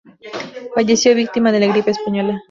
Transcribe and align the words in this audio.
Falleció 0.73 1.13
víctima 1.13 1.51
de 1.51 1.59
la 1.59 1.67
gripe 1.71 1.91
española. 1.91 2.39